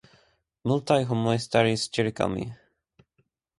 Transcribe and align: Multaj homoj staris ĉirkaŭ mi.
Multaj 0.71 0.97
homoj 1.09 1.35
staris 1.45 1.85
ĉirkaŭ 1.99 2.31
mi. 2.39 2.49